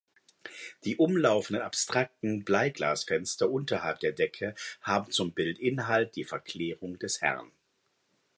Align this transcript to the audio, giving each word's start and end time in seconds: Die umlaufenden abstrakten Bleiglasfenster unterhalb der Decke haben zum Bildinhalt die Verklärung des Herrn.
Die 0.83 0.97
umlaufenden 0.97 1.61
abstrakten 1.63 2.43
Bleiglasfenster 2.43 3.51
unterhalb 3.51 3.99
der 3.99 4.13
Decke 4.13 4.55
haben 4.81 5.11
zum 5.11 5.31
Bildinhalt 5.31 6.15
die 6.15 6.23
Verklärung 6.23 6.97
des 6.97 7.21
Herrn. 7.21 7.51